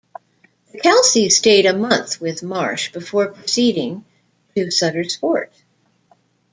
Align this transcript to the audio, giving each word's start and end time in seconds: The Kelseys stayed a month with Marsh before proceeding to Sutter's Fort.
The 0.73 0.79
Kelseys 0.79 1.33
stayed 1.33 1.67
a 1.67 1.77
month 1.77 2.19
with 2.19 2.41
Marsh 2.41 2.91
before 2.91 3.27
proceeding 3.27 4.03
to 4.55 4.71
Sutter's 4.71 5.15
Fort. 5.15 5.53